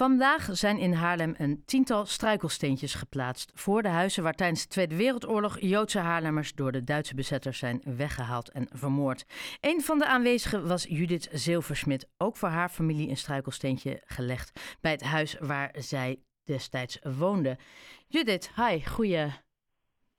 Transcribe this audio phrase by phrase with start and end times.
[0.00, 4.96] Vandaag zijn in Haarlem een tiental struikelsteentjes geplaatst voor de huizen waar tijdens de Tweede
[4.96, 9.24] Wereldoorlog Joodse Haarlemmers door de Duitse bezetters zijn weggehaald en vermoord.
[9.60, 14.92] Een van de aanwezigen was Judith Zilversmit, ook voor haar familie een struikelsteentje gelegd bij
[14.92, 17.58] het huis waar zij destijds woonde.
[18.06, 19.32] Judith, hi, goeie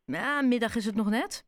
[0.05, 1.45] ja, middag is het nog net.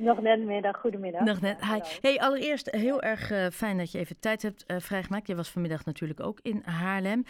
[0.00, 1.24] Nog net middag, goedemiddag.
[1.24, 1.80] Nog net, hi.
[2.00, 5.26] Hey, allereerst heel erg uh, fijn dat je even tijd hebt uh, vrijgemaakt.
[5.26, 7.24] Je was vanmiddag natuurlijk ook in Haarlem.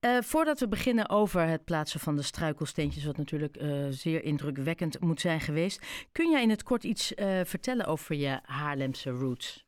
[0.00, 3.56] Uh, voordat we beginnen over het plaatsen van de struikelsteentjes, wat natuurlijk
[3.88, 6.08] zeer indrukwekkend moet zijn geweest.
[6.12, 7.12] Kun jij in het kort iets
[7.44, 9.66] vertellen over je Haarlemse roots?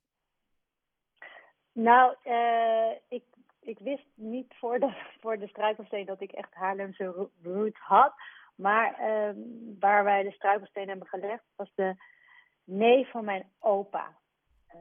[1.72, 2.14] Nou,
[3.08, 3.24] ik,
[3.60, 8.12] ik wist niet voor de, voor de struikelsteen dat ik echt Haarlemse roots had.
[8.54, 9.36] Maar ehm,
[9.80, 11.94] waar wij de struikelsteen hebben gelegd, was de
[12.64, 14.16] neef van mijn opa.
[14.68, 14.80] Uh,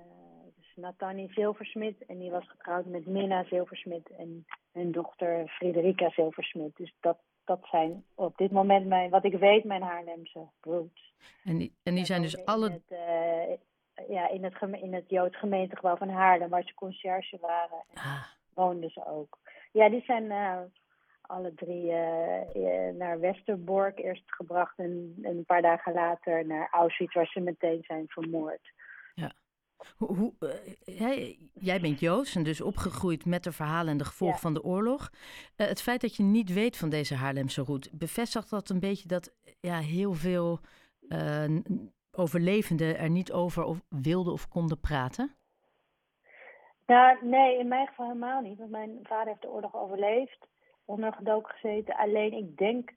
[0.55, 2.05] dus Nathanie Zilversmit.
[2.05, 6.75] En die was getrouwd met Minna Zilversmit en hun dochter Frederica Zilversmit.
[6.75, 11.13] Dus dat, dat zijn op dit moment mijn, wat ik weet, mijn Haarlemse roots.
[11.43, 12.69] En die, en die zijn dus alle.
[12.69, 13.57] Het, uh,
[14.09, 18.23] ja, in het, in het Joods gemeentegebouw van Haarlem, waar ze conciërge waren, ah.
[18.53, 19.37] woonden ze ook.
[19.71, 20.59] Ja, die zijn uh,
[21.31, 27.25] alle drie uh, naar Westerbork eerst gebracht en, een paar dagen later naar Auschwitz, waar
[27.25, 28.71] ze meteen zijn vermoord.
[29.15, 29.31] Ja.
[29.97, 34.39] Hoe, hoe uh, jij, bent Joods en dus opgegroeid met de verhalen en de gevolgen
[34.39, 35.09] van de oorlog.
[35.57, 39.07] Uh, het feit dat je niet weet van deze Haarlemse route, bevestigt dat een beetje
[39.07, 40.59] dat ja, heel veel
[42.11, 45.35] overlevenden er niet over of wilden of konden praten?
[46.85, 48.57] Nou, nee, in mijn geval helemaal niet.
[48.57, 50.47] Want mijn vader heeft de oorlog overleefd
[50.91, 51.95] ondergedoken gezeten.
[51.95, 52.91] Alleen ik denk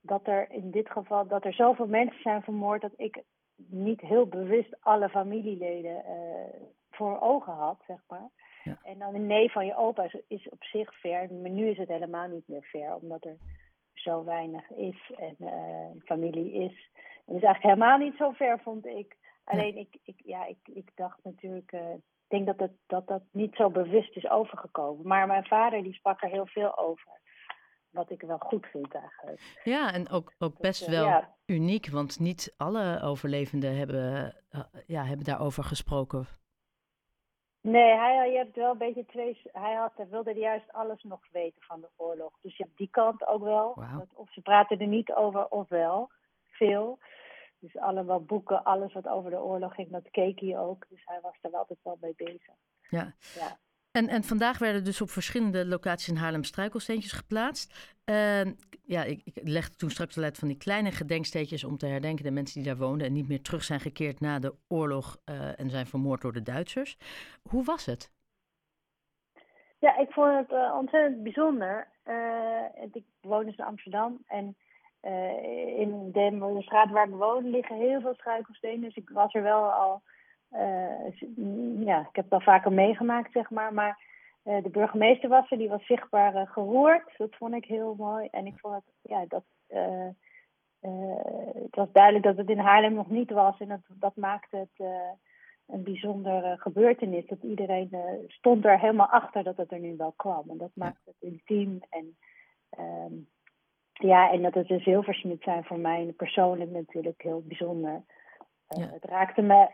[0.00, 3.22] dat er in dit geval dat er zoveel mensen zijn vermoord dat ik
[3.56, 8.28] niet heel bewust alle familieleden uh, voor ogen had, zeg maar.
[8.64, 8.78] Ja.
[8.82, 11.78] En dan een nee van je opa is, is, op zich ver, maar nu is
[11.78, 13.36] het helemaal niet meer ver, omdat er
[13.94, 16.90] zo weinig is en uh, familie is.
[17.26, 19.16] En is eigenlijk helemaal niet zo ver, vond ik.
[19.44, 23.22] Alleen ik, ik, ja, ik, ik dacht natuurlijk, uh, ik denk dat, het, dat dat
[23.32, 25.06] niet zo bewust is overgekomen.
[25.06, 27.20] Maar mijn vader die sprak er heel veel over
[27.90, 29.60] wat ik wel goed vind eigenlijk.
[29.64, 34.60] Ja, en ook, ook dus, best eh, wel uniek, want niet alle overlevenden hebben, uh,
[34.86, 36.26] ja, hebben daarover gesproken.
[37.62, 39.40] Nee, hij je hebt wel een beetje twee.
[39.52, 42.32] Hij had, wilde juist alles nog weten van de oorlog.
[42.40, 43.74] Dus je hebt die kant ook wel.
[43.74, 46.10] Dat, of ze praten er niet over, of wel.
[46.46, 46.98] Veel.
[47.58, 50.86] Dus allemaal boeken, alles wat over de oorlog ging, dat keek hij ook.
[50.88, 52.54] Dus hij was er altijd wel mee bezig.
[52.88, 53.14] Ja.
[53.34, 53.58] ja.
[53.92, 57.98] En, en vandaag werden dus op verschillende locaties in Haarlem struikelsteentjes geplaatst.
[58.10, 58.40] Uh,
[58.82, 62.24] ja, ik, ik legde toen straks al uit van die kleine gedenksteentjes om te herdenken
[62.24, 65.60] de mensen die daar woonden en niet meer terug zijn gekeerd na de oorlog uh,
[65.60, 66.98] en zijn vermoord door de Duitsers.
[67.42, 68.12] Hoe was het?
[69.78, 71.88] Ja, ik vond het uh, ontzettend bijzonder.
[72.06, 74.56] Uh, ik woon dus in Amsterdam en
[75.76, 78.80] in de, straat waar ik woon liggen heel veel struikelstenen.
[78.80, 80.02] Dus ik was er wel al
[81.84, 83.74] ja, ik heb het al vaker meegemaakt, zeg maar.
[83.74, 84.02] Maar
[84.44, 87.14] uh, de burgemeester was er, die was zichtbaar uh, geroerd.
[87.16, 88.28] Dat vond ik heel mooi.
[88.30, 89.44] En ik vond het, ja, dat.
[91.60, 93.58] het was duidelijk dat het in Haarlem nog niet was.
[93.58, 94.86] En dat, dat maakte het
[95.66, 97.26] een bijzondere gebeurtenis.
[97.26, 97.90] Dat iedereen
[98.26, 100.50] stond er helemaal achter dat het er nu wel kwam.
[100.50, 101.80] En dat maakte het intiem.
[101.90, 102.16] En.
[102.70, 103.14] ehm
[104.00, 108.02] ja, en dat het de zilversmid zijn voor mij persoonlijk natuurlijk heel bijzonder.
[108.76, 108.88] Ja.
[108.92, 109.68] Het raakte me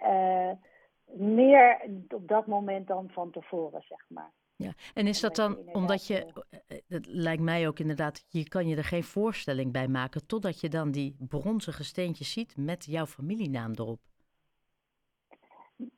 [1.04, 4.32] meer op dat moment dan van tevoren, zeg maar.
[4.56, 6.32] Ja, en is dat dan omdat je,
[6.88, 10.68] het lijkt mij ook inderdaad, je kan je er geen voorstelling bij maken totdat je
[10.68, 14.00] dan die bronzige steentjes ziet met jouw familienaam erop?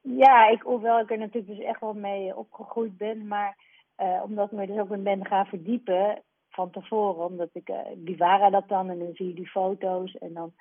[0.03, 3.57] Ja, ik, hoewel ik er natuurlijk dus echt wel mee opgegroeid ben, maar
[3.99, 8.17] uh, omdat ik me dus ook ben gaan verdiepen van tevoren, omdat ik, uh, die
[8.17, 10.53] waren dat dan en dan zie je die foto's en dan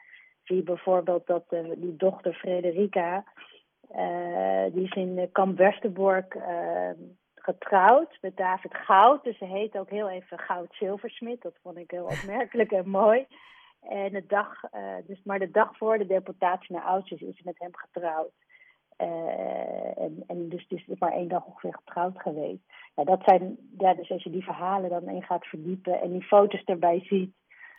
[0.47, 3.24] zie bijvoorbeeld dat uh, die dochter Frederica,
[3.91, 6.90] uh, die is in Kamp Westerbork uh,
[7.35, 9.24] getrouwd met David Goud.
[9.24, 11.42] Dus ze heet ook heel even Goud Zilversmit.
[11.42, 13.25] Dat vond ik heel opmerkelijk en mooi.
[13.81, 14.62] En de dag,
[15.06, 18.31] dus, maar de dag voor de deportatie naar Auschwitz is ze met hem getrouwd.
[18.98, 22.63] en, en dus, dus is maar één dag ongeveer getrouwd geweest.
[22.95, 26.24] Ja, dat zijn, ja, dus als je die verhalen dan in gaat verdiepen en die
[26.24, 27.33] foto's erbij ziet,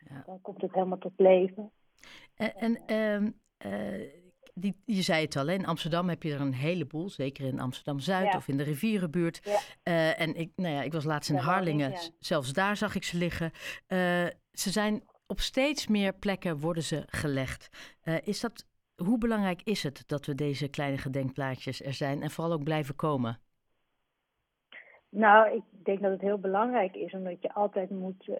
[0.09, 0.23] ja.
[0.27, 1.71] dan komt het helemaal tot leven.
[2.39, 3.41] En, en um,
[4.55, 8.35] die, je zei het al, in Amsterdam heb je er een heleboel, zeker in Amsterdam-Zuid
[8.35, 9.41] of in de rivierenbuurt.
[9.45, 9.59] Ja.
[9.85, 13.17] Uh, en ik, nou ja, ik was laatst in Harlingen, zelfs daar zag ik ze
[13.17, 13.51] liggen.
[13.89, 17.69] Uh, ze zijn op steeds meer plekken worden ze gelegd.
[18.05, 22.31] Uh, is dat, hoe belangrijk is het dat we deze kleine gedenkplaatjes er zijn en
[22.31, 23.41] vooral ook blijven komen?
[25.11, 28.31] Nou, ik denk dat het heel belangrijk is, omdat je altijd moet,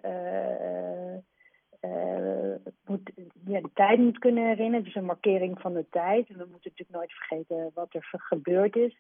[1.81, 2.55] uh,
[2.87, 3.11] moet
[3.45, 4.85] ja, de tijd moet kunnen herinneren.
[4.85, 6.29] Dus een markering van de tijd.
[6.29, 8.97] En we moeten natuurlijk nooit vergeten wat er gebeurd is.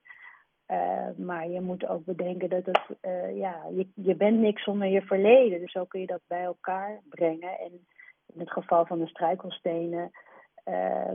[0.70, 2.80] Uh, maar je moet ook bedenken dat het,
[3.34, 5.60] ja, je, je bent niks zonder je verleden.
[5.60, 7.58] Dus zo kun je dat bij elkaar brengen.
[7.58, 7.86] En
[8.34, 10.10] in het geval van de struikelstenen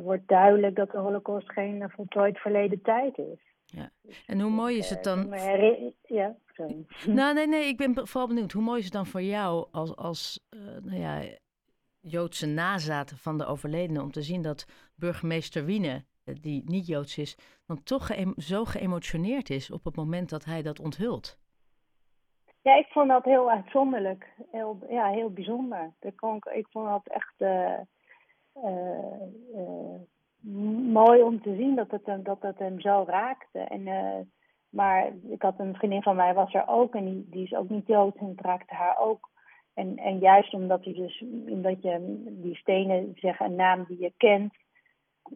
[0.01, 3.51] wordt duidelijk dat de holocaust geen voltooid verleden tijd is.
[3.65, 3.89] Ja.
[4.25, 5.33] En hoe mooi is het dan?
[6.01, 6.85] Ja, sorry.
[7.07, 8.51] Nou, nee, nee, ik ben vooral benieuwd.
[8.51, 11.21] Hoe mooi is het dan voor jou als, als uh, nou ja,
[12.05, 14.65] Joodse nazaten van de overledene om te zien dat
[14.95, 20.29] burgemeester Wiene, eh, die niet Joods is, dan toch zo geëmotioneerd is op het moment
[20.29, 21.37] dat hij dat onthult?
[22.61, 24.33] Ja, ik vond dat heel uitzonderlijk.
[24.51, 25.93] Heel, ja, heel bijzonder.
[25.99, 27.33] Ik, kon, ik vond dat echt.
[27.37, 27.79] Uh,
[30.91, 33.59] mooi om te zien dat het hem, dat hem zo raakte.
[33.59, 33.83] En,
[34.69, 37.87] maar ik had een vriendin van mij, was er ook, en die, is ook niet
[37.87, 39.29] dood en het raakte haar ook.
[39.73, 44.13] En, en juist omdat, hij dus, omdat je die stenen zeggen een naam die je
[44.17, 44.53] kent,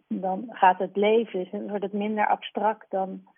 [0.08, 3.28] dan gaat het leven, dus wordt het minder abstract dan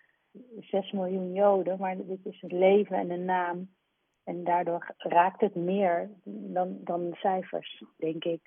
[0.59, 1.79] 6 miljoen Joden.
[1.79, 3.69] Maar dit is het leven en een naam.
[4.23, 8.41] En daardoor raakt het meer dan, dan cijfers, denk ik.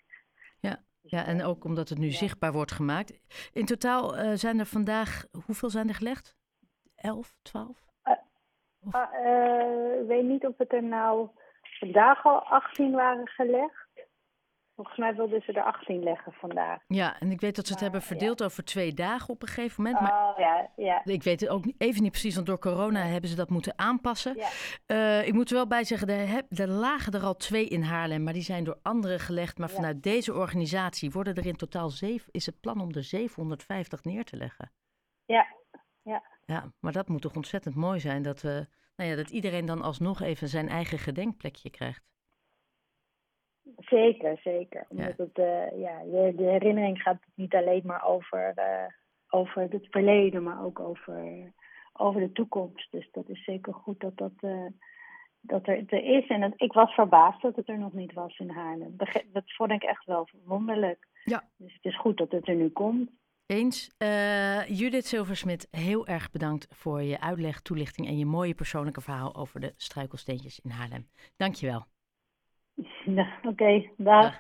[0.60, 0.78] Ja.
[1.06, 3.20] Ja, en ook omdat het nu zichtbaar wordt gemaakt.
[3.52, 6.36] In totaal uh, zijn er vandaag, hoeveel zijn er gelegd?
[6.94, 7.84] Elf, twaalf?
[8.04, 8.14] Uh,
[9.24, 11.28] uh, ik weet niet of het er nou
[11.84, 13.82] vandaag al 18 waren gelegd.
[14.74, 16.82] Volgens mij wilden ze er 18 leggen vandaag.
[16.86, 19.82] Ja, en ik weet dat ze het hebben verdeeld over twee dagen op een gegeven
[19.82, 20.00] moment.
[20.00, 21.04] Maar oh, ja, ja.
[21.04, 24.36] Ik weet het ook even niet precies, want door corona hebben ze dat moeten aanpassen.
[24.36, 24.48] Ja.
[24.86, 28.22] Uh, ik moet er wel bij zeggen, er, er, lagen er al twee in Haarlem,
[28.22, 29.58] maar die zijn door anderen gelegd.
[29.58, 34.04] Maar vanuit deze organisatie worden er in totaal zeven, is het plan om er 750
[34.04, 34.72] neer te leggen.
[35.24, 35.46] Ja,
[36.02, 36.22] ja.
[36.46, 39.82] Ja, maar dat moet toch ontzettend mooi zijn dat, we, nou ja, dat iedereen dan
[39.82, 42.04] alsnog even zijn eigen gedenkplekje krijgt.
[43.76, 44.84] Zeker, zeker.
[44.88, 45.24] Omdat ja.
[45.24, 48.86] het, uh, ja, de, de, herinnering gaat niet alleen maar over, uh,
[49.28, 51.52] over het verleden, maar ook over,
[51.92, 52.90] over de toekomst.
[52.90, 54.66] Dus dat is zeker goed dat dat, uh,
[55.40, 56.26] dat er, er is.
[56.26, 58.96] En ik was verbaasd dat het er nog niet was in Haarlem.
[59.32, 61.08] Dat vond ik echt wel wonderlijk.
[61.24, 61.48] Ja.
[61.56, 63.10] Dus het is goed dat het er nu komt.
[63.46, 63.90] Eens.
[64.66, 69.60] Judith Silversmit, heel erg bedankt voor je uitleg, toelichting en je mooie persoonlijke verhaal over
[69.60, 71.08] de struikelsteentjes in Haarlem.
[71.36, 71.84] Dankjewel.
[73.04, 73.48] Ja, oké.
[73.48, 74.32] Okay, dag.